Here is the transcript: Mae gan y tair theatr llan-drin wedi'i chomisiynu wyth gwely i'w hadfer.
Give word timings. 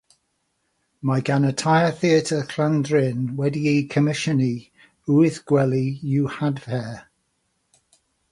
Mae 1.09 1.23
gan 1.27 1.43
y 1.49 1.51
tair 1.61 1.91
theatr 1.97 2.47
llan-drin 2.53 3.19
wedi'i 3.41 3.75
chomisiynu 3.95 4.49
wyth 5.17 5.39
gwely 5.53 5.83
i'w 6.15 6.33
hadfer. 6.39 6.91